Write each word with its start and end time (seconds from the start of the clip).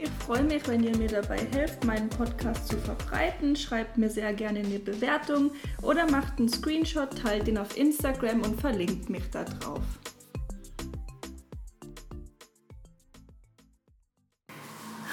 Ich 0.00 0.10
freue 0.24 0.44
mich, 0.44 0.68
wenn 0.68 0.84
ihr 0.84 0.96
mir 0.96 1.08
dabei 1.08 1.38
helft, 1.52 1.84
meinen 1.84 2.08
Podcast 2.08 2.68
zu 2.68 2.76
verbreiten. 2.76 3.56
Schreibt 3.56 3.98
mir 3.98 4.08
sehr 4.08 4.32
gerne 4.32 4.60
eine 4.60 4.78
Bewertung 4.78 5.50
oder 5.82 6.08
macht 6.08 6.38
einen 6.38 6.48
Screenshot, 6.48 7.18
teilt 7.20 7.48
ihn 7.48 7.58
auf 7.58 7.76
Instagram 7.76 8.42
und 8.42 8.60
verlinkt 8.60 9.10
mich 9.10 9.28
da 9.30 9.42
drauf. 9.42 9.82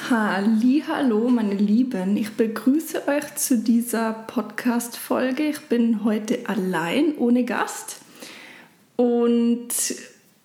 Hallo, 0.08 1.30
meine 1.30 1.56
Lieben. 1.56 2.16
Ich 2.16 2.34
begrüße 2.34 3.08
euch 3.08 3.36
zu 3.38 3.58
dieser 3.58 4.14
Podcast 4.14 4.98
Folge. 4.98 5.48
Ich 5.50 5.62
bin 5.62 6.04
heute 6.04 6.48
allein 6.48 7.18
ohne 7.18 7.44
Gast 7.44 8.02
und 8.98 9.70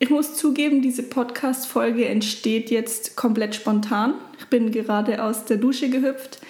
ich 0.03 0.09
muss 0.09 0.35
zugeben, 0.35 0.81
diese 0.81 1.03
Podcast-Folge 1.03 2.07
entsteht 2.07 2.71
jetzt 2.71 3.17
komplett 3.17 3.55
spontan. 3.55 4.15
Ich 4.39 4.47
bin 4.47 4.73
gerade 4.73 5.23
aus 5.23 5.45
der 5.45 5.59
Dusche 5.59 5.91
gehüpft 5.91 6.41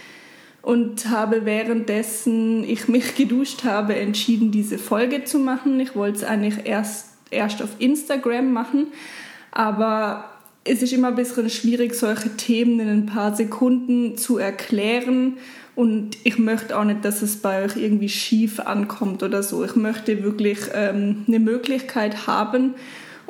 und 0.63 1.09
habe 1.09 1.45
währenddessen 1.45 2.63
ich 2.63 2.87
mich 2.87 3.15
geduscht 3.17 3.65
habe, 3.65 3.97
entschieden, 3.97 4.53
diese 4.53 4.79
Folge 4.79 5.25
zu 5.25 5.41
machen. 5.41 5.81
Ich 5.81 5.97
wollte 5.97 6.19
es 6.19 6.25
eigentlich 6.25 6.65
erst, 6.65 7.09
erst 7.33 7.61
auf 7.61 7.71
Instagram 7.81 8.53
machen, 8.53 8.87
aber 9.51 10.27
es 10.63 10.81
ist 10.81 10.93
immer 10.93 11.09
ein 11.09 11.17
bisschen 11.17 11.51
schwierig, 11.51 11.95
solche 11.97 12.37
Themen 12.37 12.79
in 12.79 12.89
ein 12.89 13.07
paar 13.07 13.35
Sekunden 13.35 14.17
zu 14.17 14.39
erklären. 14.39 15.39
Und 15.75 16.19
ich 16.23 16.39
möchte 16.39 16.79
auch 16.79 16.85
nicht, 16.85 17.05
dass 17.05 17.21
es 17.21 17.39
bei 17.39 17.65
euch 17.65 17.77
irgendwie 17.77 18.09
schief 18.09 18.61
ankommt 18.61 19.25
oder 19.25 19.43
so. 19.43 19.65
Ich 19.65 19.75
möchte 19.75 20.23
wirklich 20.23 20.59
ähm, 20.73 21.25
eine 21.27 21.41
Möglichkeit 21.41 22.29
haben, 22.29 22.75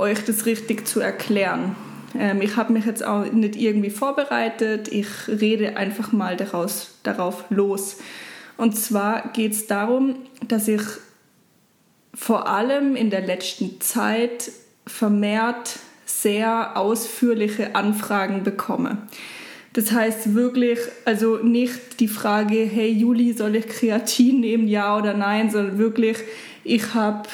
euch 0.00 0.24
das 0.24 0.46
richtig 0.46 0.88
zu 0.88 1.00
erklären. 1.00 1.76
Ähm, 2.18 2.42
ich 2.42 2.56
habe 2.56 2.72
mich 2.72 2.86
jetzt 2.86 3.04
auch 3.04 3.30
nicht 3.30 3.56
irgendwie 3.56 3.90
vorbereitet, 3.90 4.88
ich 4.88 5.06
rede 5.28 5.76
einfach 5.76 6.12
mal 6.12 6.36
daraus, 6.36 6.98
darauf 7.02 7.44
los. 7.50 7.98
Und 8.56 8.76
zwar 8.76 9.32
geht 9.32 9.52
es 9.52 9.66
darum, 9.66 10.16
dass 10.46 10.68
ich 10.68 10.82
vor 12.12 12.48
allem 12.48 12.96
in 12.96 13.10
der 13.10 13.22
letzten 13.22 13.80
Zeit 13.80 14.50
vermehrt 14.86 15.78
sehr 16.04 16.76
ausführliche 16.76 17.74
Anfragen 17.76 18.42
bekomme. 18.42 18.98
Das 19.72 19.92
heißt 19.92 20.34
wirklich, 20.34 20.80
also 21.04 21.36
nicht 21.36 22.00
die 22.00 22.08
Frage, 22.08 22.56
hey 22.64 22.90
Juli, 22.90 23.32
soll 23.32 23.54
ich 23.54 23.68
Kreatin 23.68 24.40
nehmen, 24.40 24.66
ja 24.66 24.98
oder 24.98 25.14
nein, 25.14 25.50
sondern 25.50 25.78
wirklich, 25.78 26.18
ich 26.64 26.92
habe 26.92 27.28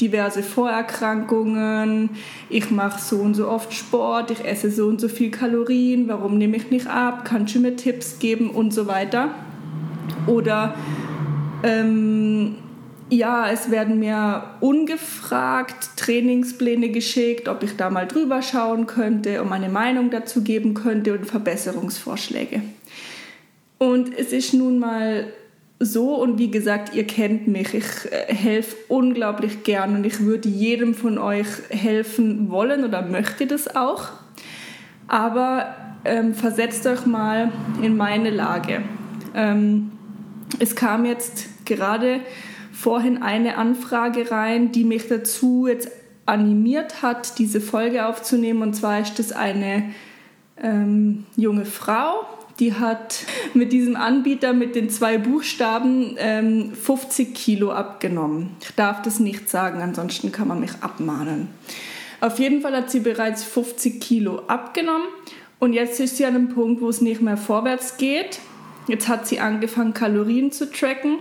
diverse 0.00 0.42
Vorerkrankungen, 0.42 2.10
ich 2.48 2.70
mache 2.70 3.00
so 3.00 3.16
und 3.16 3.34
so 3.34 3.48
oft 3.48 3.72
Sport, 3.72 4.30
ich 4.30 4.44
esse 4.44 4.70
so 4.70 4.86
und 4.86 5.00
so 5.00 5.08
viel 5.08 5.30
Kalorien, 5.30 6.08
warum 6.08 6.38
nehme 6.38 6.56
ich 6.56 6.70
nicht 6.70 6.86
ab, 6.86 7.24
kannst 7.24 7.54
du 7.54 7.60
mir 7.60 7.76
Tipps 7.76 8.18
geben 8.18 8.50
und 8.50 8.72
so 8.72 8.86
weiter. 8.86 9.30
Oder 10.26 10.74
ähm, 11.62 12.56
ja, 13.08 13.50
es 13.50 13.70
werden 13.70 13.98
mir 13.98 14.44
ungefragt 14.60 15.96
Trainingspläne 15.96 16.88
geschickt, 16.88 17.48
ob 17.48 17.62
ich 17.62 17.76
da 17.76 17.90
mal 17.90 18.06
drüber 18.06 18.40
schauen 18.40 18.86
könnte 18.86 19.42
und 19.42 19.50
meine 19.50 19.68
Meinung 19.68 20.10
dazu 20.10 20.42
geben 20.42 20.74
könnte 20.74 21.12
und 21.12 21.26
Verbesserungsvorschläge. 21.26 22.62
Und 23.78 24.16
es 24.16 24.32
ist 24.32 24.54
nun 24.54 24.78
mal 24.78 25.26
so 25.84 26.14
und 26.14 26.38
wie 26.38 26.50
gesagt, 26.50 26.94
ihr 26.94 27.06
kennt 27.06 27.48
mich. 27.48 27.74
Ich 27.74 28.12
äh, 28.12 28.32
helfe 28.32 28.76
unglaublich 28.88 29.64
gern 29.64 29.96
und 29.96 30.04
ich 30.04 30.20
würde 30.20 30.48
jedem 30.48 30.94
von 30.94 31.18
euch 31.18 31.46
helfen 31.70 32.50
wollen 32.50 32.84
oder 32.84 33.02
möchte 33.02 33.46
das 33.46 33.74
auch. 33.74 34.08
Aber 35.08 35.74
ähm, 36.04 36.34
versetzt 36.34 36.86
euch 36.86 37.06
mal 37.06 37.52
in 37.82 37.96
meine 37.96 38.30
Lage. 38.30 38.82
Ähm, 39.34 39.92
es 40.58 40.76
kam 40.76 41.04
jetzt 41.04 41.64
gerade 41.64 42.20
vorhin 42.72 43.22
eine 43.22 43.56
Anfrage 43.56 44.30
rein, 44.30 44.72
die 44.72 44.84
mich 44.84 45.08
dazu 45.08 45.66
jetzt 45.68 45.90
animiert 46.26 47.02
hat, 47.02 47.38
diese 47.38 47.60
Folge 47.60 48.06
aufzunehmen. 48.06 48.62
Und 48.62 48.74
zwar 48.74 49.00
ist 49.00 49.18
das 49.18 49.32
eine 49.32 49.90
ähm, 50.60 51.24
junge 51.36 51.64
Frau, 51.64 52.26
die 52.62 52.74
hat 52.74 53.24
mit 53.54 53.72
diesem 53.72 53.96
Anbieter 53.96 54.52
mit 54.52 54.76
den 54.76 54.88
zwei 54.88 55.18
Buchstaben 55.18 56.14
ähm, 56.16 56.72
50 56.72 57.34
Kilo 57.34 57.72
abgenommen. 57.72 58.50
Ich 58.60 58.70
darf 58.76 59.02
das 59.02 59.18
nicht 59.18 59.50
sagen, 59.50 59.82
ansonsten 59.82 60.30
kann 60.30 60.46
man 60.46 60.60
mich 60.60 60.70
abmahnen. 60.80 61.48
Auf 62.20 62.38
jeden 62.38 62.62
Fall 62.62 62.76
hat 62.76 62.88
sie 62.88 63.00
bereits 63.00 63.42
50 63.42 64.00
Kilo 64.00 64.42
abgenommen 64.46 65.08
und 65.58 65.72
jetzt 65.72 65.98
ist 65.98 66.18
sie 66.18 66.24
an 66.24 66.36
einem 66.36 66.48
Punkt, 66.50 66.80
wo 66.80 66.88
es 66.88 67.00
nicht 67.00 67.20
mehr 67.20 67.36
vorwärts 67.36 67.96
geht. 67.96 68.38
Jetzt 68.86 69.08
hat 69.08 69.26
sie 69.26 69.40
angefangen, 69.40 69.92
Kalorien 69.92 70.52
zu 70.52 70.70
tracken 70.70 71.18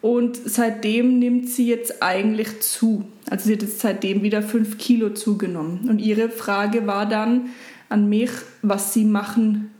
und 0.00 0.36
seitdem 0.36 1.20
nimmt 1.20 1.48
sie 1.48 1.68
jetzt 1.68 2.02
eigentlich 2.02 2.60
zu. 2.60 3.04
Also 3.30 3.46
sie 3.46 3.52
hat 3.52 3.62
jetzt 3.62 3.78
seitdem 3.78 4.24
wieder 4.24 4.42
5 4.42 4.78
Kilo 4.78 5.10
zugenommen. 5.10 5.88
Und 5.88 6.00
ihre 6.00 6.28
Frage 6.28 6.88
war 6.88 7.06
dann 7.06 7.50
an 7.88 8.08
mich, 8.08 8.30
was 8.62 8.92
sie 8.92 9.04
machen 9.04 9.71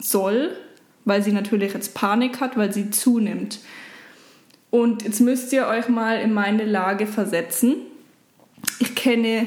soll, 0.00 0.56
weil 1.04 1.22
sie 1.22 1.32
natürlich 1.32 1.74
jetzt 1.74 1.94
Panik 1.94 2.40
hat, 2.40 2.56
weil 2.56 2.72
sie 2.72 2.90
zunimmt. 2.90 3.60
Und 4.70 5.02
jetzt 5.02 5.20
müsst 5.20 5.52
ihr 5.52 5.66
euch 5.66 5.88
mal 5.88 6.20
in 6.20 6.32
meine 6.32 6.64
Lage 6.64 7.06
versetzen. 7.06 7.76
Ich 8.78 8.94
kenne, 8.94 9.46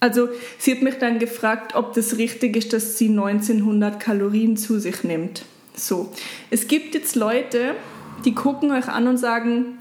also 0.00 0.28
sie 0.58 0.72
hat 0.72 0.82
mich 0.82 0.96
dann 0.96 1.18
gefragt, 1.18 1.74
ob 1.74 1.92
das 1.94 2.18
richtig 2.18 2.56
ist, 2.56 2.72
dass 2.72 2.98
sie 2.98 3.08
1900 3.08 3.98
Kalorien 3.98 4.56
zu 4.56 4.78
sich 4.78 5.02
nimmt. 5.02 5.44
So, 5.74 6.12
es 6.50 6.68
gibt 6.68 6.94
jetzt 6.94 7.16
Leute, 7.16 7.74
die 8.24 8.34
gucken 8.34 8.70
euch 8.70 8.88
an 8.88 9.08
und 9.08 9.16
sagen, 9.16 9.78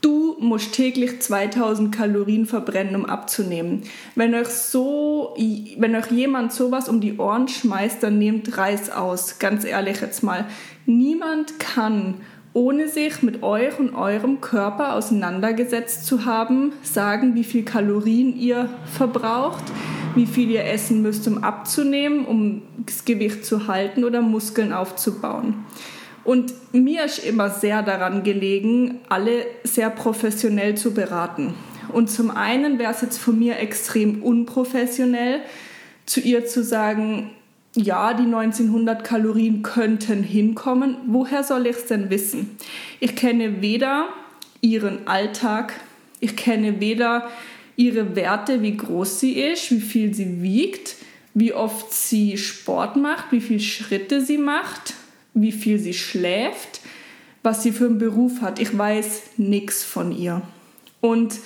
du 0.00 0.36
musst 0.40 0.72
täglich 0.72 1.20
2000 1.20 1.94
Kalorien 1.94 2.46
verbrennen, 2.46 2.96
um 2.96 3.06
abzunehmen. 3.06 3.82
Wenn 4.14 4.34
euch 4.34 4.48
so, 4.48 5.34
wenn 5.78 5.96
euch 5.96 6.10
jemand 6.10 6.52
sowas 6.52 6.88
um 6.88 7.00
die 7.00 7.16
Ohren 7.16 7.48
schmeißt, 7.48 8.02
dann 8.02 8.18
nehmt 8.18 8.56
Reis 8.56 8.90
aus. 8.90 9.38
Ganz 9.38 9.64
ehrlich 9.64 10.00
jetzt 10.00 10.22
mal. 10.22 10.46
Niemand 10.86 11.58
kann 11.58 12.14
ohne 12.54 12.88
sich 12.88 13.22
mit 13.22 13.42
euch 13.42 13.78
und 13.78 13.94
eurem 13.94 14.40
Körper 14.40 14.94
auseinandergesetzt 14.94 16.06
zu 16.06 16.24
haben, 16.24 16.72
sagen, 16.82 17.34
wie 17.34 17.44
viel 17.44 17.64
Kalorien 17.64 18.36
ihr 18.36 18.68
verbraucht, 18.96 19.64
wie 20.14 20.26
viel 20.26 20.50
ihr 20.50 20.64
essen 20.64 21.02
müsst, 21.02 21.28
um 21.28 21.44
abzunehmen, 21.44 22.24
um 22.24 22.62
das 22.86 23.04
Gewicht 23.04 23.44
zu 23.44 23.68
halten 23.68 24.02
oder 24.02 24.22
Muskeln 24.22 24.72
aufzubauen. 24.72 25.66
Und 26.28 26.52
mir 26.74 27.06
ist 27.06 27.24
immer 27.24 27.48
sehr 27.48 27.82
daran 27.82 28.22
gelegen, 28.22 29.00
alle 29.08 29.46
sehr 29.64 29.88
professionell 29.88 30.74
zu 30.76 30.92
beraten. 30.92 31.54
Und 31.90 32.10
zum 32.10 32.30
einen 32.30 32.78
wäre 32.78 32.92
es 32.92 33.00
jetzt 33.00 33.16
von 33.16 33.38
mir 33.38 33.58
extrem 33.58 34.22
unprofessionell, 34.22 35.40
zu 36.04 36.20
ihr 36.20 36.44
zu 36.44 36.62
sagen, 36.62 37.30
ja, 37.74 38.12
die 38.12 38.24
1900 38.24 39.04
Kalorien 39.04 39.62
könnten 39.62 40.22
hinkommen. 40.22 40.98
Woher 41.06 41.44
soll 41.44 41.66
ich 41.66 41.76
es 41.76 41.86
denn 41.86 42.10
wissen? 42.10 42.58
Ich 43.00 43.16
kenne 43.16 43.62
weder 43.62 44.08
ihren 44.60 45.08
Alltag, 45.08 45.80
ich 46.20 46.36
kenne 46.36 46.78
weder 46.78 47.30
ihre 47.76 48.16
Werte, 48.16 48.60
wie 48.60 48.76
groß 48.76 49.18
sie 49.18 49.40
ist, 49.40 49.70
wie 49.70 49.80
viel 49.80 50.12
sie 50.12 50.42
wiegt, 50.42 50.96
wie 51.32 51.54
oft 51.54 51.90
sie 51.90 52.36
Sport 52.36 52.96
macht, 52.96 53.32
wie 53.32 53.40
viele 53.40 53.60
Schritte 53.60 54.20
sie 54.20 54.36
macht, 54.36 54.92
wie 55.34 55.52
viel 55.52 55.78
sie 55.78 55.94
schläft, 55.94 56.80
was 57.42 57.62
sie 57.62 57.72
für 57.72 57.86
einen 57.86 57.98
Beruf 57.98 58.40
hat. 58.40 58.58
Ich 58.58 58.76
weiß 58.76 59.22
nichts 59.36 59.84
von 59.84 60.12
ihr. 60.12 60.42
Und 61.00 61.38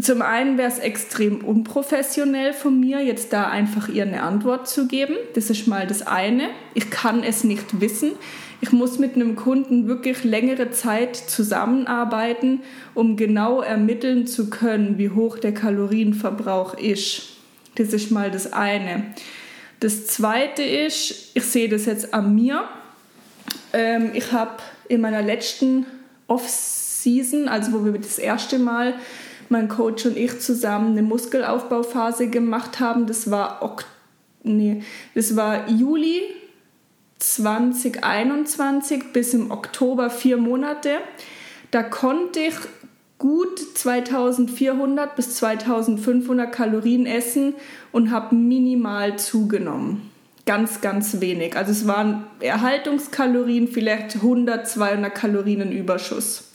zum 0.00 0.22
einen 0.22 0.58
wäre 0.58 0.68
es 0.68 0.80
extrem 0.80 1.44
unprofessionell 1.44 2.52
von 2.52 2.80
mir, 2.80 3.00
jetzt 3.00 3.32
da 3.32 3.48
einfach 3.48 3.88
ihr 3.88 4.02
eine 4.02 4.22
Antwort 4.22 4.68
zu 4.68 4.88
geben. 4.88 5.14
Das 5.34 5.50
ist 5.50 5.68
mal 5.68 5.86
das 5.86 6.04
eine. 6.04 6.50
Ich 6.74 6.90
kann 6.90 7.22
es 7.22 7.44
nicht 7.44 7.80
wissen. 7.80 8.12
ich 8.60 8.72
muss 8.72 8.98
mit 8.98 9.14
einem 9.14 9.36
Kunden 9.36 9.86
wirklich 9.86 10.24
längere 10.24 10.70
Zeit 10.70 11.16
zusammenarbeiten, 11.16 12.62
um 12.94 13.16
genau 13.16 13.60
ermitteln 13.60 14.26
zu 14.26 14.48
können, 14.48 14.98
wie 14.98 15.10
hoch 15.10 15.38
der 15.38 15.52
Kalorienverbrauch 15.54 16.74
ist. 16.74 17.34
Das 17.76 17.92
ist 17.92 18.10
mal 18.10 18.30
das 18.30 18.52
eine. 18.52 19.14
Das 19.84 20.06
zweite 20.06 20.62
ist, 20.62 21.32
ich 21.34 21.44
sehe 21.44 21.68
das 21.68 21.84
jetzt 21.84 22.14
an 22.14 22.34
mir. 22.34 22.64
Ähm, 23.74 24.12
ich 24.14 24.32
habe 24.32 24.62
in 24.88 25.02
meiner 25.02 25.20
letzten 25.20 25.84
Off-Season, 26.26 27.48
also 27.48 27.74
wo 27.74 27.84
wir 27.84 27.92
das 27.92 28.16
erste 28.18 28.58
Mal 28.58 28.94
mein 29.50 29.68
Coach 29.68 30.06
und 30.06 30.16
ich 30.16 30.40
zusammen 30.40 30.92
eine 30.92 31.02
Muskelaufbauphase 31.02 32.28
gemacht 32.28 32.80
haben, 32.80 33.06
das 33.06 33.30
war, 33.30 33.60
ok 33.60 33.84
nee, 34.42 34.82
das 35.14 35.36
war 35.36 35.68
Juli 35.68 36.22
2021 37.18 39.12
bis 39.12 39.34
im 39.34 39.50
Oktober 39.50 40.08
vier 40.08 40.38
Monate. 40.38 40.96
Da 41.70 41.82
konnte 41.82 42.40
ich 42.40 42.54
gut 43.18 43.58
2400 43.58 45.16
bis 45.16 45.36
2500 45.36 46.52
Kalorien 46.52 47.06
essen 47.06 47.54
und 47.92 48.10
habe 48.10 48.34
minimal 48.34 49.18
zugenommen. 49.18 50.10
Ganz, 50.46 50.82
ganz 50.82 51.20
wenig. 51.20 51.56
Also 51.56 51.72
es 51.72 51.86
waren 51.86 52.24
Erhaltungskalorien, 52.40 53.66
vielleicht 53.66 54.16
100, 54.16 54.68
200 54.68 55.14
Kalorien 55.14 55.72
Überschuss. 55.72 56.50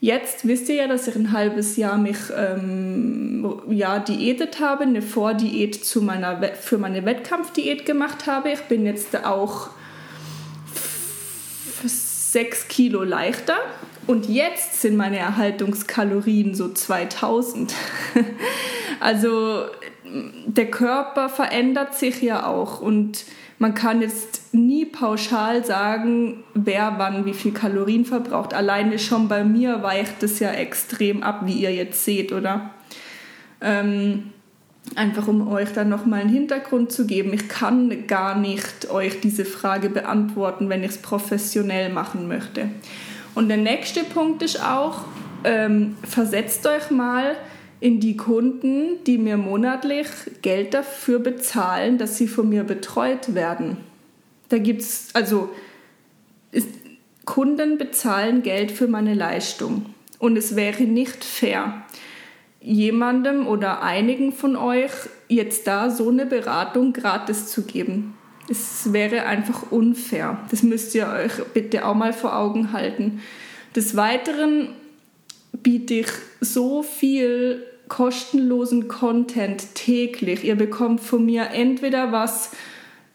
Jetzt 0.00 0.46
wisst 0.46 0.68
ihr 0.68 0.74
ja, 0.74 0.86
dass 0.86 1.08
ich 1.08 1.16
ein 1.16 1.32
halbes 1.32 1.78
Jahr 1.78 1.96
mich 1.96 2.18
ähm, 2.36 3.62
ja, 3.70 3.98
diätet 3.98 4.60
habe, 4.60 4.82
eine 4.82 5.00
Vordiät 5.00 5.82
zu 5.82 6.02
meiner, 6.02 6.42
für 6.52 6.76
meine 6.76 7.06
Wettkampfdiät 7.06 7.86
gemacht 7.86 8.26
habe. 8.26 8.50
Ich 8.50 8.60
bin 8.62 8.84
jetzt 8.84 9.24
auch 9.24 9.70
6 11.82 12.68
Kilo 12.68 13.02
leichter 13.02 13.56
und 14.06 14.28
jetzt 14.28 14.80
sind 14.80 14.96
meine 14.96 15.18
Erhaltungskalorien 15.18 16.54
so 16.54 16.72
2000. 16.72 17.72
also 19.00 19.64
der 20.46 20.70
Körper 20.70 21.28
verändert 21.28 21.94
sich 21.94 22.22
ja 22.22 22.46
auch 22.46 22.80
und 22.80 23.24
man 23.58 23.74
kann 23.74 24.02
jetzt 24.02 24.52
nie 24.54 24.84
pauschal 24.84 25.64
sagen, 25.64 26.44
wer 26.54 26.94
wann 26.98 27.24
wie 27.24 27.34
viel 27.34 27.52
Kalorien 27.52 28.04
verbraucht. 28.04 28.52
Alleine 28.52 28.98
schon 28.98 29.28
bei 29.28 29.44
mir 29.44 29.82
weicht 29.82 30.22
es 30.22 30.38
ja 30.38 30.50
extrem 30.50 31.22
ab, 31.22 31.42
wie 31.44 31.54
ihr 31.54 31.72
jetzt 31.72 32.04
seht, 32.04 32.32
oder? 32.32 32.70
Ähm, 33.60 34.32
einfach 34.96 35.28
um 35.28 35.48
euch 35.48 35.72
dann 35.72 35.88
nochmal 35.88 36.20
einen 36.20 36.30
Hintergrund 36.30 36.92
zu 36.92 37.06
geben. 37.06 37.32
Ich 37.32 37.48
kann 37.48 38.06
gar 38.06 38.36
nicht 38.36 38.90
euch 38.90 39.20
diese 39.20 39.44
Frage 39.44 39.88
beantworten, 39.88 40.68
wenn 40.68 40.82
ich 40.82 40.90
es 40.90 40.98
professionell 40.98 41.90
machen 41.90 42.28
möchte. 42.28 42.68
Und 43.34 43.48
der 43.48 43.56
nächste 43.56 44.04
Punkt 44.04 44.42
ist 44.42 44.62
auch, 44.62 45.04
ähm, 45.44 45.96
versetzt 46.02 46.66
euch 46.66 46.90
mal 46.90 47.36
in 47.80 48.00
die 48.00 48.16
Kunden, 48.16 49.04
die 49.06 49.18
mir 49.18 49.36
monatlich 49.36 50.06
Geld 50.42 50.72
dafür 50.72 51.18
bezahlen, 51.18 51.98
dass 51.98 52.16
sie 52.16 52.28
von 52.28 52.48
mir 52.48 52.64
betreut 52.64 53.34
werden. 53.34 53.76
Da 54.48 54.58
gibt 54.58 54.82
es, 54.82 55.10
also 55.14 55.50
ist, 56.50 56.68
Kunden 57.24 57.78
bezahlen 57.78 58.42
Geld 58.42 58.70
für 58.70 58.86
meine 58.86 59.14
Leistung. 59.14 59.86
Und 60.18 60.36
es 60.36 60.56
wäre 60.56 60.84
nicht 60.84 61.24
fair, 61.24 61.82
jemandem 62.60 63.46
oder 63.46 63.82
einigen 63.82 64.32
von 64.32 64.56
euch 64.56 64.92
jetzt 65.28 65.66
da 65.66 65.90
so 65.90 66.08
eine 66.08 66.24
Beratung 66.24 66.92
gratis 66.92 67.48
zu 67.48 67.62
geben. 67.62 68.14
Es 68.48 68.92
wäre 68.92 69.24
einfach 69.24 69.70
unfair. 69.70 70.38
Das 70.50 70.62
müsst 70.62 70.94
ihr 70.94 71.08
euch 71.08 71.32
bitte 71.54 71.86
auch 71.86 71.94
mal 71.94 72.12
vor 72.12 72.36
Augen 72.36 72.72
halten. 72.72 73.22
Des 73.74 73.96
Weiteren 73.96 74.68
biete 75.52 75.94
ich 75.94 76.08
so 76.40 76.82
viel 76.82 77.64
kostenlosen 77.88 78.88
Content 78.88 79.74
täglich. 79.74 80.44
Ihr 80.44 80.56
bekommt 80.56 81.00
von 81.00 81.24
mir 81.24 81.50
entweder 81.52 82.12
was 82.12 82.50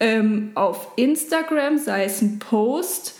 ähm, 0.00 0.50
auf 0.54 0.88
Instagram, 0.96 1.78
sei 1.78 2.04
es 2.04 2.22
ein 2.22 2.38
Post 2.38 3.16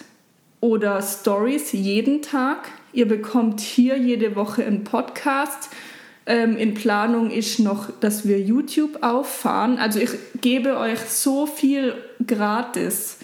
oder 0.60 1.02
Stories 1.02 1.72
jeden 1.72 2.22
Tag. 2.22 2.70
Ihr 2.92 3.06
bekommt 3.06 3.60
hier 3.60 3.96
jede 3.96 4.36
Woche 4.36 4.64
einen 4.64 4.84
Podcast 4.84 5.70
ähm, 6.26 6.56
in 6.56 6.74
Planung 6.74 7.30
ist 7.30 7.58
noch, 7.58 7.90
dass 8.00 8.26
wir 8.26 8.40
YouTube 8.40 9.02
auffahren. 9.02 9.78
Also 9.78 9.98
ich 9.98 10.10
gebe 10.40 10.76
euch 10.76 11.00
so 11.00 11.46
viel 11.46 11.94
gratis. 12.26 13.18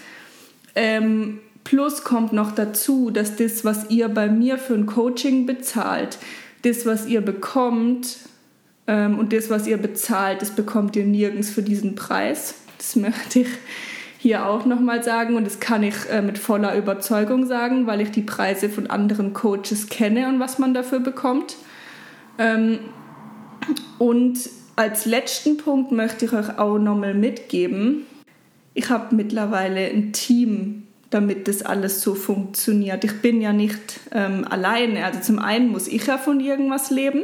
Ähm, 0.75 1.41
plus 1.65 2.05
kommt 2.05 2.33
noch 2.33 2.53
dazu, 2.53 3.11
dass 3.11 3.37
das, 3.37 3.65
was 3.65 3.91
ihr 3.91 4.09
bei 4.09 4.29
mir 4.29 4.59
für 4.59 4.75
ein 4.75 4.87
Coaching 4.87 5.47
bezahlt, 5.47 6.19
das, 6.63 6.87
was 6.87 7.07
ihr 7.07 7.21
bekommt 7.21 8.19
ähm, 8.87 9.19
und 9.19 9.33
das, 9.33 9.51
was 9.51 9.67
ihr 9.67 9.77
bezahlt, 9.77 10.43
das 10.43 10.51
bekommt 10.51 10.97
ihr 10.97 11.05
nirgends 11.05 11.51
für 11.51 11.63
diesen 11.63 11.95
Preis. 11.95 12.55
Das 12.79 12.97
möchte 12.97 13.41
ich 13.41 13.49
hier 14.19 14.47
auch 14.47 14.67
nochmal 14.67 15.05
sagen 15.05 15.37
und 15.37 15.47
das 15.47 15.61
kann 15.61 15.83
ich 15.83 15.95
äh, 16.11 16.23
mit 16.23 16.39
voller 16.39 16.77
Überzeugung 16.77 17.47
sagen, 17.47 17.87
weil 17.87 18.01
ich 18.01 18.11
die 18.11 18.23
Preise 18.23 18.69
von 18.69 18.89
anderen 18.89 19.33
Coaches 19.35 19.89
kenne 19.89 20.29
und 20.29 20.41
was 20.41 20.59
man 20.59 20.75
dafür 20.75 21.01
bekommt. 21.01 21.57
Ähm, 22.39 22.79
und 23.99 24.39
als 24.77 25.07
letzten 25.07 25.57
Punkt 25.57 25.93
möchte 25.93 26.27
ich 26.27 26.33
euch 26.33 26.59
auch 26.59 26.79
nochmal 26.79 27.15
mitgeben, 27.15 28.07
ich 28.75 28.91
habe 28.91 29.15
mittlerweile 29.15 29.87
ein 29.87 30.13
Team, 30.13 30.87
damit 31.09 31.49
das 31.49 31.63
alles 31.63 32.03
so 32.03 32.15
funktioniert. 32.15 33.05
Ich 33.05 33.23
bin 33.23 33.41
ja 33.41 33.53
nicht 33.53 34.01
ähm, 34.13 34.45
alleine. 34.49 35.05
Also 35.05 35.21
zum 35.21 35.39
einen 35.39 35.69
muss 35.69 35.89
ich 35.89 36.07
ja 36.07 36.19
von 36.19 36.41
irgendwas 36.41 36.91
leben, 36.91 37.23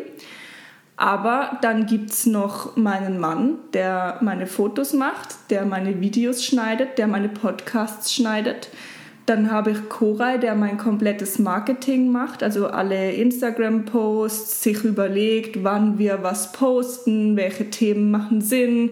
aber 0.97 1.59
dann 1.61 1.85
gibt 1.87 2.11
es 2.11 2.25
noch 2.25 2.76
meinen 2.76 3.19
Mann, 3.19 3.56
der 3.75 4.19
meine 4.23 4.47
Fotos 4.47 4.94
macht, 4.94 5.50
der 5.50 5.67
meine 5.67 6.00
Videos 6.00 6.44
schneidet, 6.44 6.97
der 6.97 7.06
meine 7.06 7.29
Podcasts 7.29 8.14
schneidet 8.14 8.70
dann 9.26 9.50
habe 9.50 9.70
ich 9.70 9.88
Koray, 9.88 10.38
der 10.38 10.54
mein 10.54 10.78
komplettes 10.78 11.38
Marketing 11.38 12.10
macht, 12.10 12.42
also 12.42 12.66
alle 12.66 13.12
Instagram-Posts, 13.12 14.62
sich 14.62 14.82
überlegt, 14.84 15.62
wann 15.62 15.98
wir 15.98 16.22
was 16.22 16.52
posten, 16.52 17.36
welche 17.36 17.70
Themen 17.70 18.10
machen 18.10 18.40
Sinn, 18.40 18.90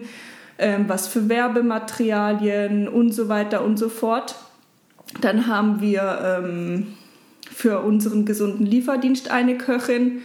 ähm, 0.57 0.85
was 0.87 1.07
für 1.07 1.27
Werbematerialien 1.27 2.87
und 2.87 3.13
so 3.13 3.27
weiter 3.27 3.63
und 3.63 3.77
so 3.77 3.89
fort. 3.89 4.35
Dann 5.19 5.47
haben 5.47 5.81
wir 5.81 6.41
ähm, 6.43 6.87
für 7.51 7.79
unseren 7.81 8.25
gesunden 8.25 8.65
Lieferdienst 8.65 9.29
eine 9.29 9.57
Köchin, 9.57 10.21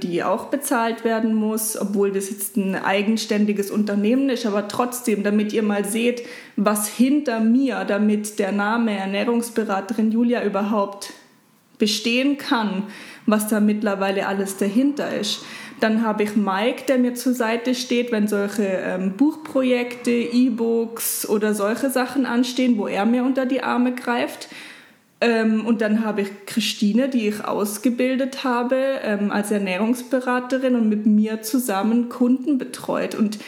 die 0.00 0.24
auch 0.24 0.46
bezahlt 0.46 1.04
werden 1.04 1.34
muss, 1.34 1.80
obwohl 1.80 2.10
das 2.10 2.28
jetzt 2.28 2.56
ein 2.56 2.74
eigenständiges 2.74 3.70
Unternehmen 3.70 4.28
ist, 4.28 4.46
aber 4.46 4.68
trotzdem, 4.68 5.22
damit 5.22 5.52
ihr 5.52 5.62
mal 5.62 5.84
seht, 5.84 6.26
was 6.56 6.88
hinter 6.88 7.40
mir, 7.40 7.84
damit 7.84 8.38
der 8.38 8.52
Name 8.52 8.96
Ernährungsberaterin 8.96 10.10
Julia 10.10 10.42
überhaupt 10.44 11.12
bestehen 11.78 12.36
kann, 12.36 12.84
was 13.26 13.48
da 13.48 13.60
mittlerweile 13.60 14.26
alles 14.26 14.56
dahinter 14.56 15.16
ist. 15.16 15.44
Dann 15.80 16.04
habe 16.04 16.24
ich 16.24 16.36
Mike, 16.36 16.84
der 16.88 16.98
mir 16.98 17.14
zur 17.14 17.32
Seite 17.32 17.74
steht, 17.74 18.12
wenn 18.12 18.28
solche 18.28 18.64
ähm, 18.64 19.16
Buchprojekte, 19.16 20.10
E-Books 20.10 21.28
oder 21.28 21.54
solche 21.54 21.90
Sachen 21.90 22.26
anstehen, 22.26 22.76
wo 22.76 22.86
er 22.86 23.06
mir 23.06 23.24
unter 23.24 23.46
die 23.46 23.62
Arme 23.62 23.94
greift. 23.94 24.48
Ähm, 25.20 25.66
und 25.66 25.82
dann 25.82 26.04
habe 26.04 26.22
ich 26.22 26.28
Christine, 26.46 27.08
die 27.08 27.28
ich 27.28 27.44
ausgebildet 27.44 28.42
habe 28.42 28.76
ähm, 29.02 29.30
als 29.30 29.50
Ernährungsberaterin 29.50 30.74
und 30.74 30.88
mit 30.88 31.04
mir 31.04 31.42
zusammen 31.42 32.08
Kunden 32.08 32.56
betreut. 32.56 33.14
Und 33.14 33.38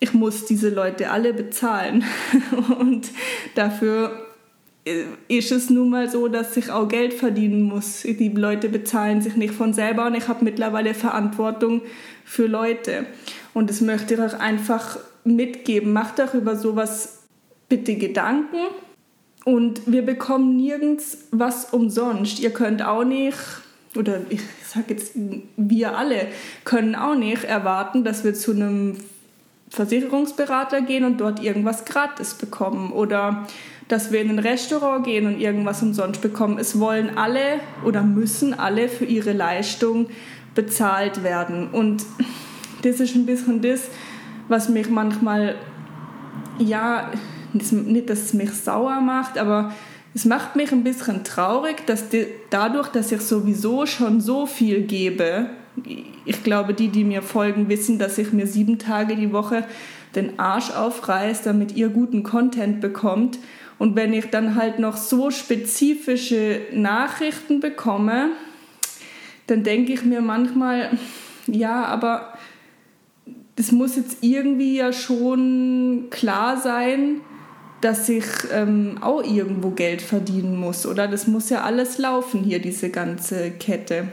ich 0.00 0.14
muss 0.14 0.46
diese 0.46 0.70
Leute 0.70 1.10
alle 1.10 1.34
bezahlen. 1.34 2.04
und 2.80 3.10
dafür 3.54 4.26
äh, 4.86 5.04
ist 5.28 5.52
es 5.52 5.68
nun 5.68 5.90
mal 5.90 6.08
so, 6.08 6.28
dass 6.28 6.56
ich 6.56 6.70
auch 6.70 6.88
Geld 6.88 7.12
verdienen 7.12 7.62
muss. 7.62 8.02
Die 8.02 8.30
Leute 8.30 8.70
bezahlen 8.70 9.20
sich 9.20 9.36
nicht 9.36 9.52
von 9.52 9.74
selber 9.74 10.06
und 10.06 10.14
ich 10.14 10.28
habe 10.28 10.44
mittlerweile 10.44 10.94
Verantwortung 10.94 11.82
für 12.24 12.46
Leute. 12.46 13.04
Und 13.52 13.68
das 13.68 13.82
möchte 13.82 14.14
ich 14.14 14.20
euch 14.20 14.40
einfach 14.40 14.98
mitgeben. 15.24 15.92
Macht 15.92 16.18
darüber 16.18 16.56
sowas 16.56 17.24
bitte 17.68 17.96
Gedanken 17.96 18.58
und 19.46 19.82
wir 19.86 20.02
bekommen 20.02 20.56
nirgends 20.56 21.18
was 21.30 21.72
umsonst. 21.72 22.40
Ihr 22.40 22.50
könnt 22.50 22.84
auch 22.84 23.04
nicht, 23.04 23.38
oder 23.94 24.22
ich 24.28 24.40
sage 24.66 24.86
jetzt, 24.88 25.12
wir 25.56 25.96
alle 25.96 26.26
können 26.64 26.96
auch 26.96 27.14
nicht 27.14 27.44
erwarten, 27.44 28.02
dass 28.02 28.24
wir 28.24 28.34
zu 28.34 28.50
einem 28.50 28.96
Versicherungsberater 29.70 30.80
gehen 30.80 31.04
und 31.04 31.20
dort 31.20 31.40
irgendwas 31.40 31.84
gratis 31.84 32.34
bekommen. 32.34 32.90
Oder 32.90 33.46
dass 33.86 34.10
wir 34.10 34.20
in 34.20 34.30
ein 34.30 34.40
Restaurant 34.40 35.06
gehen 35.06 35.26
und 35.26 35.40
irgendwas 35.40 35.80
umsonst 35.80 36.20
bekommen. 36.22 36.58
Es 36.58 36.80
wollen 36.80 37.16
alle 37.16 37.60
oder 37.84 38.02
müssen 38.02 38.52
alle 38.52 38.88
für 38.88 39.04
ihre 39.04 39.32
Leistung 39.32 40.08
bezahlt 40.56 41.22
werden. 41.22 41.68
Und 41.70 42.04
das 42.82 42.98
ist 42.98 43.14
ein 43.14 43.26
bisschen 43.26 43.62
das, 43.62 43.82
was 44.48 44.68
mich 44.68 44.90
manchmal, 44.90 45.54
ja, 46.58 47.12
nicht, 47.72 48.10
dass 48.10 48.22
es 48.22 48.34
mich 48.34 48.52
sauer 48.52 49.00
macht, 49.00 49.38
aber 49.38 49.72
es 50.14 50.24
macht 50.24 50.56
mich 50.56 50.72
ein 50.72 50.84
bisschen 50.84 51.24
traurig, 51.24 51.86
dass 51.86 52.08
die, 52.08 52.26
dadurch, 52.50 52.88
dass 52.88 53.12
ich 53.12 53.20
sowieso 53.20 53.86
schon 53.86 54.20
so 54.20 54.46
viel 54.46 54.82
gebe, 54.82 55.50
ich 56.24 56.42
glaube, 56.42 56.74
die, 56.74 56.88
die 56.88 57.04
mir 57.04 57.22
folgen, 57.22 57.68
wissen, 57.68 57.98
dass 57.98 58.18
ich 58.18 58.32
mir 58.32 58.46
sieben 58.46 58.78
Tage 58.78 59.14
die 59.16 59.32
Woche 59.32 59.64
den 60.14 60.38
Arsch 60.38 60.70
aufreiß, 60.70 61.42
damit 61.42 61.76
ihr 61.76 61.90
guten 61.90 62.22
Content 62.22 62.80
bekommt. 62.80 63.38
Und 63.78 63.94
wenn 63.94 64.14
ich 64.14 64.30
dann 64.30 64.54
halt 64.54 64.78
noch 64.78 64.96
so 64.96 65.30
spezifische 65.30 66.62
Nachrichten 66.72 67.60
bekomme, 67.60 68.30
dann 69.46 69.62
denke 69.62 69.92
ich 69.92 70.04
mir 70.04 70.22
manchmal, 70.22 70.98
ja, 71.46 71.84
aber 71.84 72.32
das 73.56 73.72
muss 73.72 73.96
jetzt 73.96 74.18
irgendwie 74.22 74.76
ja 74.76 74.92
schon 74.92 76.06
klar 76.10 76.56
sein, 76.56 77.20
dass 77.80 78.08
ich 78.08 78.24
ähm, 78.52 78.98
auch 79.00 79.22
irgendwo 79.22 79.70
Geld 79.70 80.02
verdienen 80.02 80.56
muss, 80.56 80.86
oder? 80.86 81.08
Das 81.08 81.26
muss 81.26 81.50
ja 81.50 81.62
alles 81.62 81.98
laufen 81.98 82.42
hier, 82.42 82.58
diese 82.58 82.90
ganze 82.90 83.50
Kette. 83.50 84.08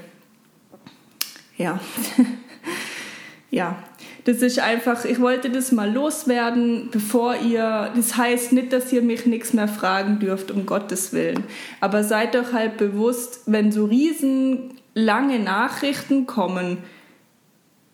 Ja. 1.57 1.79
ja. 3.51 3.83
Das 4.25 4.41
ist 4.41 4.59
einfach, 4.59 5.03
ich 5.03 5.19
wollte 5.19 5.49
das 5.49 5.73
mal 5.73 5.91
loswerden, 5.91 6.87
bevor 6.91 7.35
ihr, 7.35 7.91
das 7.93 8.15
heißt 8.15 8.53
nicht, 8.53 8.71
dass 8.71 8.93
ihr 8.93 9.01
mich 9.01 9.25
nichts 9.25 9.51
mehr 9.51 9.67
fragen 9.67 10.19
dürft, 10.19 10.49
um 10.49 10.65
Gottes 10.65 11.11
Willen. 11.11 11.43
Aber 11.81 12.05
seid 12.05 12.35
doch 12.35 12.53
halt 12.53 12.77
bewusst, 12.77 13.41
wenn 13.47 13.73
so 13.73 13.83
riesen 13.83 14.75
lange 14.93 15.39
Nachrichten 15.39 16.25
kommen, 16.25 16.77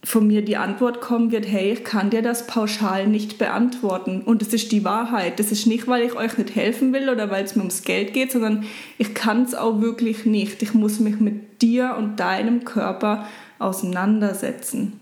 von 0.04 0.28
mir 0.28 0.44
die 0.44 0.56
Antwort 0.56 1.02
kommen 1.02 1.32
wird, 1.32 1.46
hey, 1.46 1.74
ich 1.74 1.84
kann 1.84 2.10
dir 2.10 2.22
das 2.22 2.48
pauschal 2.48 3.08
nicht 3.08 3.38
beantworten. 3.38 4.22
Und 4.22 4.42
das 4.42 4.54
ist 4.54 4.72
die 4.72 4.86
Wahrheit. 4.86 5.40
Das 5.40 5.52
ist 5.52 5.68
nicht, 5.68 5.88
weil 5.88 6.04
ich 6.04 6.16
euch 6.16 6.38
nicht 6.38 6.56
helfen 6.56 6.94
will 6.94 7.10
oder 7.10 7.30
weil 7.30 7.44
es 7.44 7.56
mir 7.56 7.64
ums 7.64 7.84
Geld 7.84 8.14
geht, 8.14 8.32
sondern 8.32 8.64
ich 8.98 9.14
kann 9.14 9.44
es 9.44 9.56
auch 9.56 9.82
wirklich 9.82 10.26
nicht. 10.26 10.62
Ich 10.64 10.74
muss 10.74 11.00
mich 11.00 11.20
mit 11.20 11.62
dir 11.62 11.96
und 11.98 12.20
deinem 12.20 12.64
Körper 12.64 13.28
auseinandersetzen. 13.60 15.00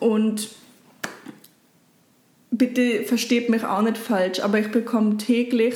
Und 0.00 0.48
bitte 2.50 3.04
versteht 3.04 3.50
mich 3.50 3.64
auch 3.64 3.82
nicht 3.82 3.98
falsch, 3.98 4.40
aber 4.40 4.58
ich 4.58 4.72
bekomme 4.72 5.16
täglich 5.16 5.74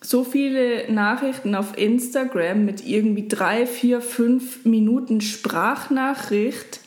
so 0.00 0.24
viele 0.24 0.90
Nachrichten 0.92 1.54
auf 1.54 1.76
Instagram 1.78 2.64
mit 2.64 2.86
irgendwie 2.86 3.28
drei, 3.28 3.66
vier, 3.66 4.00
fünf 4.00 4.64
Minuten 4.64 5.20
Sprachnachricht 5.20 6.81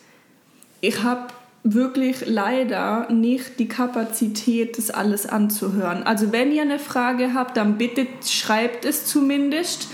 ich 0.80 1.02
habe 1.02 1.28
wirklich 1.62 2.26
leider 2.26 3.10
nicht 3.10 3.58
die 3.58 3.68
Kapazität, 3.68 4.78
das 4.78 4.90
alles 4.90 5.26
anzuhören. 5.26 6.04
Also 6.04 6.32
wenn 6.32 6.52
ihr 6.52 6.62
eine 6.62 6.78
Frage 6.78 7.34
habt, 7.34 7.56
dann 7.56 7.76
bitte 7.76 8.06
schreibt 8.24 8.84
es 8.84 9.04
zumindest, 9.06 9.88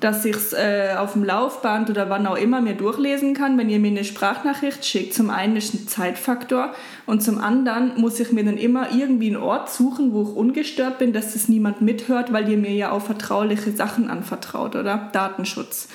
dass 0.00 0.24
ich 0.24 0.36
es 0.36 0.52
äh, 0.52 0.94
auf 0.96 1.14
dem 1.14 1.24
Laufband 1.24 1.90
oder 1.90 2.08
wann 2.08 2.26
auch 2.26 2.36
immer 2.36 2.60
mir 2.60 2.74
durchlesen 2.74 3.34
kann, 3.34 3.58
wenn 3.58 3.68
ihr 3.68 3.80
mir 3.80 3.90
eine 3.90 4.04
Sprachnachricht 4.04 4.84
schickt. 4.84 5.14
Zum 5.14 5.30
einen 5.30 5.56
ist 5.56 5.74
ein 5.74 5.88
Zeitfaktor 5.88 6.72
und 7.06 7.22
zum 7.22 7.38
anderen 7.38 8.00
muss 8.00 8.20
ich 8.20 8.30
mir 8.30 8.44
dann 8.44 8.58
immer 8.58 8.92
irgendwie 8.92 9.28
einen 9.28 9.42
Ort 9.42 9.70
suchen, 9.70 10.12
wo 10.12 10.22
ich 10.22 10.36
ungestört 10.36 10.98
bin, 10.98 11.12
dass 11.12 11.32
das 11.32 11.48
niemand 11.48 11.80
mithört, 11.80 12.32
weil 12.32 12.48
ihr 12.48 12.58
mir 12.58 12.74
ja 12.74 12.92
auch 12.92 13.02
vertrauliche 13.02 13.72
Sachen 13.72 14.08
anvertraut, 14.08 14.76
oder? 14.76 15.10
Datenschutz. 15.12 15.88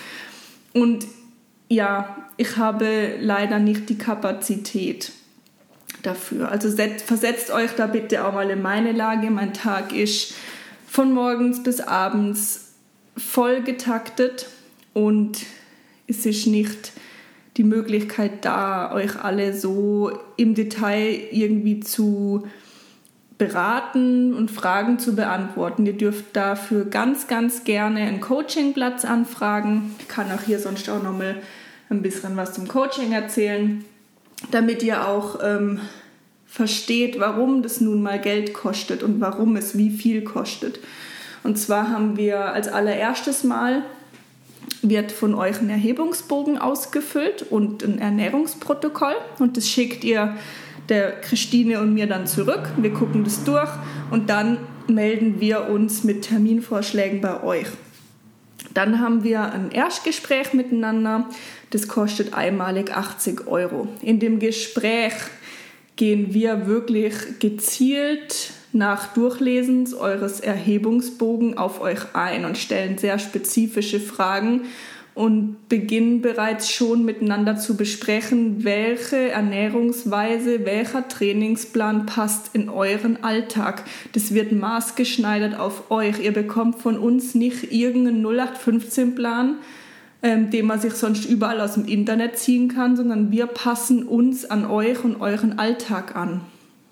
Und 0.74 1.06
ja, 1.70 2.23
ich 2.38 2.58
habe 2.58 3.16
leider 3.20 3.60
nicht 3.60 3.90
die 3.90 3.98
Kapazität 3.98 5.12
dafür. 6.02 6.50
Also 6.50 6.70
versetzt 7.06 7.52
euch 7.52 7.72
da 7.72 7.88
bitte 7.88 8.26
auch 8.26 8.34
mal 8.34 8.50
in 8.50 8.62
meine 8.62 8.92
Lage. 8.92 9.30
Mein 9.32 9.54
Tag 9.54 9.94
ist 9.94 10.34
von 10.88 11.12
morgens 11.12 11.64
bis 11.64 11.80
abends 11.80 12.74
voll 13.18 13.62
getaktet 13.62 14.48
und 14.94 15.40
es 16.08 16.26
ist 16.26 16.48
nicht 16.48 16.92
die 17.58 17.64
Möglichkeit 17.64 18.46
da, 18.46 18.92
euch 18.94 19.24
alle 19.24 19.54
so 19.54 20.12
im 20.38 20.56
Detail 20.56 21.20
irgendwie 21.32 21.80
zu 21.80 22.48
beraten 23.38 24.34
und 24.34 24.52
Fragen 24.52 25.00
zu 25.00 25.16
beantworten. 25.16 25.86
Ihr 25.86 25.98
dürft 25.98 26.36
dafür 26.36 26.86
ganz, 26.86 27.28
ganz 27.28 27.64
gerne 27.64 28.02
einen 28.02 28.22
Coachingplatz 28.22 29.06
anfragen. 29.06 29.96
Ich 30.00 30.08
kann 30.08 30.32
auch 30.32 30.42
hier 30.42 30.60
sonst 30.60 30.90
auch 30.90 31.02
nochmal 31.02 31.36
ein 31.90 32.02
bisschen 32.02 32.38
was 32.38 32.54
zum 32.54 32.68
Coaching 32.68 33.12
erzählen, 33.12 33.84
damit 34.52 34.84
ihr 34.84 35.08
auch 35.08 35.40
ähm, 35.44 35.80
versteht, 36.46 37.20
warum 37.20 37.64
das 37.64 37.82
nun 37.82 38.02
mal 38.02 38.20
Geld 38.20 38.54
kostet 38.54 39.04
und 39.04 39.22
warum 39.22 39.56
es 39.56 39.78
wie 39.78 39.90
viel 39.90 40.24
kostet. 40.24 40.80
Und 41.44 41.58
zwar 41.58 41.90
haben 41.90 42.16
wir 42.18 42.54
als 42.54 42.68
allererstes 42.68 43.44
Mal 43.44 43.84
wird 44.82 45.12
von 45.12 45.34
euch 45.34 45.60
ein 45.62 45.70
Erhebungsbogen 45.70 46.58
ausgefüllt 46.58 47.44
und 47.50 47.84
ein 47.84 48.00
Ernährungsprotokoll 48.00 49.16
und 49.40 49.58
das 49.58 49.68
schickt 49.68 50.04
ihr 50.04 50.36
der 50.90 51.22
Christine 51.22 51.80
und 51.80 51.94
mir 51.94 52.08
dann 52.08 52.28
zurück. 52.28 52.70
Wir 52.78 52.94
gucken 52.94 53.24
das 53.24 53.44
durch 53.44 53.70
und 54.12 54.30
dann 54.30 54.58
melden 54.88 55.40
wir 55.40 55.70
uns 55.70 56.04
mit 56.04 56.24
Terminvorschlägen 56.24 57.22
bei 57.22 57.42
euch. 57.44 57.68
Dann 58.74 59.00
haben 59.00 59.24
wir 59.24 59.52
ein 59.52 59.72
Erstgespräch 59.72 60.54
miteinander. 60.54 61.30
Das 61.70 61.88
kostet 61.88 62.34
einmalig 62.34 62.96
80 62.96 63.48
Euro. 63.48 63.88
In 64.02 64.20
dem 64.20 64.40
Gespräch 64.40 65.14
gehen 65.96 66.34
wir 66.34 66.66
wirklich 66.66 67.14
gezielt 67.40 68.52
nach 68.72 69.14
Durchlesens 69.14 69.94
eures 69.94 70.40
Erhebungsbogen 70.40 71.58
auf 71.58 71.80
euch 71.80 72.16
ein 72.16 72.46
und 72.46 72.58
stellen 72.58 72.98
sehr 72.98 73.20
spezifische 73.20 74.00
Fragen 74.00 74.62
und 75.16 75.70
beginnen 75.70 76.22
bereits 76.22 76.72
schon 76.72 77.06
miteinander 77.06 77.56
zu 77.56 77.78
besprechen, 77.78 78.64
welche 78.64 79.30
Ernährungsweise, 79.30 80.66
welcher 80.66 81.08
Trainingsplan 81.08 82.08
passt 82.08 82.52
in 82.54 82.68
euren 82.70 83.24
Alltag. 83.24 83.84
Das 84.14 84.34
wird 84.34 84.52
maßgeschneidert 84.52 85.60
auf 85.60 85.92
euch. 85.92 86.20
Ihr 86.20 86.34
bekommt 86.34 86.80
von 86.80 86.98
uns 86.98 87.36
nicht 87.36 87.72
irgendeinen 87.72 88.26
0815-Plan, 88.26 89.58
ähm, 90.24 90.50
den 90.50 90.66
man 90.66 90.80
sich 90.80 90.94
sonst 90.94 91.26
überall 91.26 91.62
aus 91.62 91.76
dem 91.76 91.86
Internet 91.86 92.40
ziehen 92.40 92.70
kann, 92.70 92.96
sondern 92.96 93.32
wir 93.32 93.46
passen 93.46 94.04
uns 94.04 94.46
an 94.46 94.66
euch 94.66 95.04
und 95.04 95.22
euren 95.22 95.60
Alltag 95.60 96.16
an. 96.16 96.42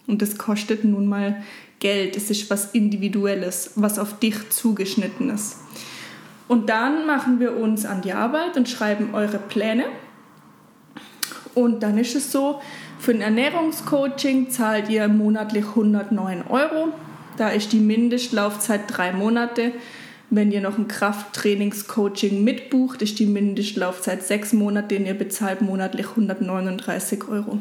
Und 0.05 0.21
das 0.21 0.37
kostet 0.37 0.83
nun 0.83 1.07
mal 1.07 1.41
Geld. 1.79 2.15
Es 2.15 2.29
ist 2.29 2.51
was 2.51 2.71
Individuelles, 2.73 3.71
was 3.75 3.97
auf 3.97 4.19
dich 4.19 4.49
zugeschnitten 4.49 5.31
ist. 5.31 5.55
Und 6.51 6.67
dann 6.67 7.05
machen 7.05 7.39
wir 7.39 7.55
uns 7.55 7.85
an 7.85 8.01
die 8.01 8.11
Arbeit 8.11 8.57
und 8.57 8.67
schreiben 8.67 9.11
eure 9.13 9.37
Pläne. 9.37 9.85
Und 11.55 11.81
dann 11.81 11.97
ist 11.97 12.13
es 12.13 12.29
so, 12.29 12.59
für 12.99 13.11
ein 13.11 13.21
Ernährungscoaching 13.21 14.49
zahlt 14.49 14.89
ihr 14.89 15.07
monatlich 15.07 15.63
109 15.63 16.43
Euro. 16.49 16.89
Da 17.37 17.47
ist 17.51 17.71
die 17.71 17.79
Mindestlaufzeit 17.79 18.81
drei 18.87 19.13
Monate. 19.13 19.71
Wenn 20.29 20.51
ihr 20.51 20.59
noch 20.59 20.77
ein 20.77 20.89
Krafttrainingscoaching 20.89 22.43
mitbucht, 22.43 23.01
ist 23.01 23.19
die 23.19 23.27
Mindestlaufzeit 23.27 24.21
sechs 24.21 24.51
Monate 24.51 24.97
und 24.97 25.05
ihr 25.05 25.17
bezahlt 25.17 25.61
monatlich 25.61 26.09
139 26.09 27.29
Euro. 27.29 27.59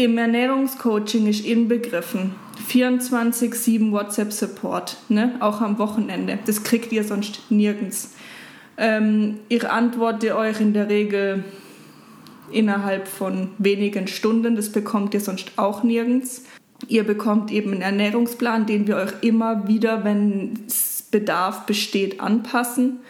Im 0.00 0.16
Ernährungscoaching 0.16 1.26
ist 1.26 1.44
inbegriffen 1.44 2.34
24-7 2.70 3.92
WhatsApp-Support, 3.92 4.96
ne? 5.10 5.36
auch 5.40 5.60
am 5.60 5.76
Wochenende. 5.76 6.38
Das 6.46 6.64
kriegt 6.64 6.90
ihr 6.90 7.04
sonst 7.04 7.42
nirgends. 7.50 8.14
Ähm, 8.78 9.40
ich 9.50 9.68
antworte 9.68 10.38
euch 10.38 10.58
in 10.58 10.72
der 10.72 10.88
Regel 10.88 11.44
innerhalb 12.50 13.08
von 13.08 13.50
wenigen 13.58 14.06
Stunden. 14.06 14.56
Das 14.56 14.72
bekommt 14.72 15.12
ihr 15.12 15.20
sonst 15.20 15.52
auch 15.56 15.82
nirgends. 15.82 16.44
Ihr 16.88 17.04
bekommt 17.04 17.52
eben 17.52 17.72
einen 17.72 17.82
Ernährungsplan, 17.82 18.64
den 18.64 18.86
wir 18.86 18.96
euch 18.96 19.12
immer 19.20 19.68
wieder, 19.68 20.02
wenn 20.02 20.60
Bedarf 21.10 21.66
besteht, 21.66 22.20
anpassen. 22.20 23.00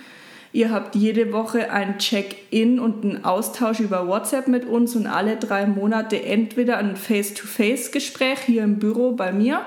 Ihr 0.53 0.71
habt 0.71 0.97
jede 0.97 1.33
Woche 1.33 1.71
ein 1.71 1.99
Check-in 1.99 2.81
und 2.81 3.05
einen 3.05 3.25
Austausch 3.25 3.79
über 3.79 4.09
WhatsApp 4.09 4.49
mit 4.49 4.67
uns 4.67 4.97
und 4.97 5.07
alle 5.07 5.37
drei 5.37 5.67
Monate 5.67 6.25
entweder 6.25 6.79
ein 6.79 6.97
Face-to-Face-Gespräch 6.97 8.41
hier 8.41 8.65
im 8.65 8.79
Büro 8.81 9.13
bei 9.13 9.33
mir 9.33 9.61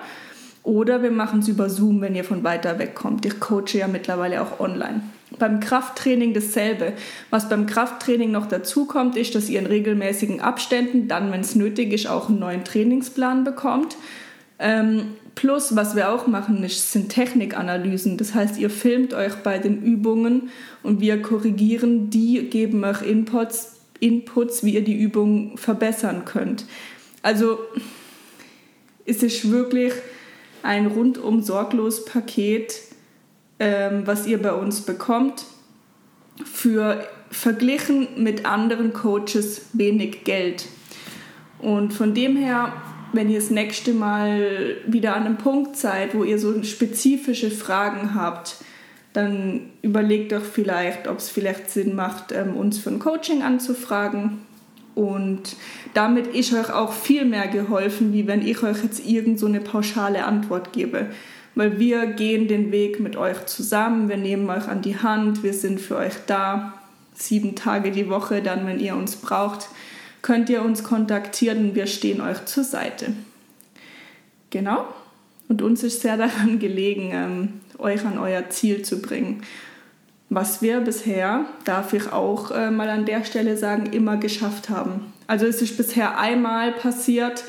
oder 0.64 1.02
wir 1.02 1.12
machen 1.12 1.40
es 1.40 1.48
über 1.48 1.70
Zoom, 1.70 2.02
wenn 2.02 2.16
ihr 2.16 2.24
von 2.24 2.44
weiter 2.44 2.80
weg 2.80 2.96
kommt. 2.96 3.26
Ich 3.26 3.40
coache 3.40 3.78
ja 3.78 3.88
mittlerweile 3.88 4.42
auch 4.42 4.60
online. 4.60 5.02
Beim 5.40 5.60
Krafttraining 5.60 6.34
dasselbe. 6.34 6.94
Was 7.30 7.50
beim 7.50 7.66
Krafttraining 7.66 8.32
noch 8.32 8.46
dazu 8.46 8.86
kommt, 8.86 9.18
ist, 9.18 9.36
dass 9.36 9.50
ihr 9.50 9.60
in 9.60 9.66
regelmäßigen 9.66 10.42
Abständen, 10.42 11.08
dann, 11.08 11.32
wenn 11.32 11.42
es 11.42 11.56
nötig 11.56 11.92
ist, 11.92 12.08
auch 12.08 12.30
einen 12.30 12.40
neuen 12.40 12.64
Trainingsplan 12.64 13.44
bekommt. 13.44 13.98
Ähm, 14.60 15.16
plus, 15.36 15.76
was 15.76 15.96
wir 15.96 16.12
auch 16.12 16.28
machen, 16.28 16.64
ist, 16.64 16.92
sind 16.92 17.10
Technikanalysen. 17.10 18.18
Das 18.18 18.34
heißt, 18.34 18.58
ihr 18.58 18.70
filmt 18.70 19.14
euch 19.14 19.36
bei 19.38 19.58
den 19.58 19.82
Übungen 19.82 20.50
und 20.84 21.02
wir 21.02 21.22
korrigieren 21.22 22.10
die, 22.10 22.50
geben 22.50 22.84
euch 22.84 23.02
Inputs, 23.02 23.80
Inputs 24.00 24.64
wie 24.64 24.76
ihr 24.76 24.84
die 24.84 24.98
Übung 24.98 25.58
verbessern 25.58 26.26
könnt. 26.26 26.66
Also 27.22 27.60
es 29.06 29.24
ist 29.24 29.50
wirklich 29.50 29.94
ein 30.62 30.88
rundum 30.88 31.42
sorglos 31.42 32.06
Paket, 32.06 32.82
ähm, 33.60 34.04
was 34.06 34.28
ihr 34.28 34.42
bei 34.42 34.54
uns 34.54 34.82
bekommt, 34.82 35.46
für 36.46 37.06
verglichen 37.30 38.08
mit 38.18 38.46
anderen 38.46 38.94
Coaches 38.94 39.68
wenig 39.74 40.24
Geld. 40.24 40.66
Und 41.60 41.94
von 41.94 42.14
dem 42.14 42.36
her, 42.36 42.74
wenn 43.14 43.30
ihr 43.30 43.40
das 43.40 43.52
nächste 43.52 43.94
Mal 43.94 44.78
wieder 44.86 45.16
an 45.16 45.26
einem 45.26 45.38
Punkt 45.38 45.78
seid, 45.78 46.16
wo 46.16 46.24
ihr 46.24 46.40
so 46.40 46.62
spezifische 46.64 47.52
Fragen 47.52 48.16
habt, 48.16 48.58
dann 49.14 49.70
überlegt 49.84 50.32
doch 50.32 50.42
vielleicht, 50.42 51.08
ob 51.08 51.20
es 51.20 51.30
vielleicht 51.30 51.70
Sinn 51.70 51.96
macht, 51.96 52.32
ähm, 52.32 52.58
uns 52.58 52.80
für 52.80 52.90
ein 52.90 53.00
Coaching 53.00 53.44
anzufragen. 53.44 54.40
Und 54.96 55.56
damit 55.94 56.28
ist 56.28 56.54
euch 56.54 56.72
auch 56.72 56.92
viel 56.92 57.26
mehr 57.26 57.48
geholfen, 57.48 58.14
wie 58.14 58.28
wenn 58.28 58.46
ich 58.46 58.62
euch 58.64 58.84
jetzt 58.84 59.06
irgend 59.06 59.40
so 59.40 59.48
pauschale 59.64 60.26
Antwort 60.26 60.74
gebe. 60.74 61.08
Weil 61.56 61.80
wir 61.80 62.08
gehen 62.08 62.48
den 62.48 62.72
Weg 62.72 63.00
mit 63.00 63.16
euch 63.16 63.46
zusammen, 63.46 64.10
wir 64.10 64.18
nehmen 64.18 64.50
euch 64.50 64.68
an 64.68 64.82
die 64.82 64.98
Hand, 64.98 65.44
wir 65.44 65.54
sind 65.54 65.80
für 65.80 65.98
euch 65.98 66.14
da, 66.26 66.74
sieben 67.14 67.56
Tage 67.56 67.92
die 67.92 68.10
Woche, 68.10 68.42
dann, 68.42 68.66
wenn 68.66 68.80
ihr 68.80 68.96
uns 68.96 69.16
braucht, 69.16 69.70
könnt 70.24 70.50
ihr 70.50 70.64
uns 70.64 70.84
kontaktieren 70.84 71.76
wir 71.76 71.86
stehen 71.86 72.22
euch 72.22 72.44
zur 72.46 72.64
Seite. 72.64 73.14
Genau. 74.50 74.88
Und 75.48 75.62
uns 75.62 75.84
ist 75.84 76.02
sehr 76.02 76.18
daran 76.18 76.58
gelegen, 76.58 77.12
ähm, 77.14 77.50
euch 77.78 78.04
an 78.06 78.18
euer 78.18 78.50
Ziel 78.50 78.82
zu 78.82 79.02
bringen. 79.02 79.44
Was 80.30 80.64
wir 80.64 80.80
bisher, 80.80 81.46
darf 81.66 81.94
ich 81.94 82.12
auch 82.12 82.50
äh, 82.50 82.72
mal 82.72 82.90
an 82.90 83.06
der 83.06 83.24
Stelle 83.24 83.56
sagen, 83.58 83.94
immer 83.94 84.18
geschafft 84.18 84.70
haben. 84.70 85.14
Also 85.28 85.46
es 85.46 85.62
ist 85.62 85.78
bisher 85.78 86.18
einmal 86.18 86.72
passiert 86.72 87.44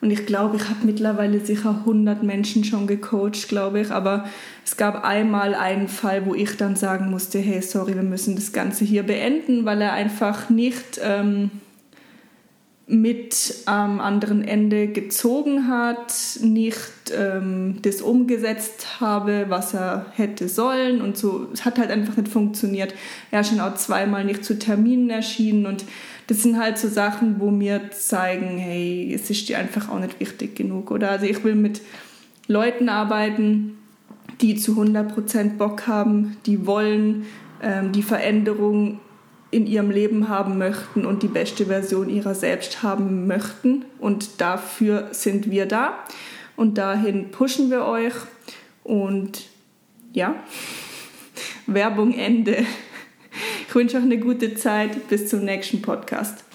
und 0.00 0.10
ich 0.10 0.26
glaube, 0.26 0.56
ich 0.56 0.68
habe 0.68 0.84
mittlerweile 0.84 1.40
sicher 1.40 1.70
100 1.80 2.22
Menschen 2.22 2.64
schon 2.64 2.86
gecoacht, 2.86 3.48
glaube 3.48 3.80
ich. 3.80 3.90
Aber 3.90 4.26
es 4.64 4.76
gab 4.76 5.04
einmal 5.04 5.54
einen 5.54 5.88
Fall, 5.88 6.26
wo 6.26 6.34
ich 6.34 6.56
dann 6.56 6.76
sagen 6.76 7.10
musste, 7.10 7.38
hey, 7.38 7.62
sorry, 7.62 7.94
wir 7.94 8.02
müssen 8.02 8.34
das 8.34 8.52
Ganze 8.52 8.84
hier 8.84 9.04
beenden, 9.04 9.64
weil 9.64 9.80
er 9.80 9.92
einfach 9.92 10.50
nicht... 10.50 11.00
Ähm, 11.02 11.50
mit 12.90 13.54
am 13.66 14.00
anderen 14.00 14.42
Ende 14.42 14.88
gezogen 14.88 15.68
hat, 15.68 16.14
nicht 16.40 17.12
ähm, 17.14 17.76
das 17.82 18.00
umgesetzt 18.00 19.00
habe, 19.00 19.44
was 19.48 19.74
er 19.74 20.06
hätte 20.14 20.48
sollen 20.48 21.02
und 21.02 21.18
so. 21.18 21.48
Es 21.52 21.66
hat 21.66 21.78
halt 21.78 21.90
einfach 21.90 22.16
nicht 22.16 22.28
funktioniert. 22.28 22.94
Er 23.30 23.42
ist 23.42 23.50
schon 23.50 23.60
auch 23.60 23.74
zweimal 23.74 24.24
nicht 24.24 24.42
zu 24.42 24.58
Terminen 24.58 25.10
erschienen 25.10 25.66
und 25.66 25.84
das 26.28 26.42
sind 26.42 26.58
halt 26.58 26.78
so 26.78 26.88
Sachen, 26.88 27.40
wo 27.40 27.50
mir 27.50 27.90
zeigen, 27.90 28.56
hey, 28.56 29.12
es 29.14 29.28
ist 29.28 29.48
dir 29.50 29.58
einfach 29.58 29.90
auch 29.90 29.98
nicht 29.98 30.18
wichtig 30.18 30.56
genug, 30.56 30.90
oder? 30.90 31.10
Also 31.10 31.26
ich 31.26 31.44
will 31.44 31.54
mit 31.54 31.82
Leuten 32.46 32.88
arbeiten, 32.88 33.76
die 34.40 34.56
zu 34.56 34.80
100% 34.80 35.58
Bock 35.58 35.86
haben, 35.86 36.38
die 36.46 36.66
wollen 36.66 37.26
ähm, 37.62 37.92
die 37.92 38.02
Veränderung 38.02 39.00
in 39.50 39.66
ihrem 39.66 39.90
Leben 39.90 40.28
haben 40.28 40.58
möchten 40.58 41.06
und 41.06 41.22
die 41.22 41.28
beste 41.28 41.66
Version 41.66 42.10
ihrer 42.10 42.34
selbst 42.34 42.82
haben 42.82 43.26
möchten. 43.26 43.84
Und 43.98 44.40
dafür 44.40 45.08
sind 45.12 45.50
wir 45.50 45.66
da. 45.66 46.04
Und 46.56 46.76
dahin 46.76 47.30
pushen 47.30 47.70
wir 47.70 47.84
euch. 47.84 48.14
Und 48.84 49.44
ja, 50.12 50.34
Werbung 51.66 52.12
Ende. 52.12 52.64
Ich 53.66 53.74
wünsche 53.74 53.96
euch 53.96 54.02
eine 54.02 54.18
gute 54.18 54.54
Zeit. 54.54 55.08
Bis 55.08 55.28
zum 55.28 55.44
nächsten 55.44 55.82
Podcast. 55.82 56.47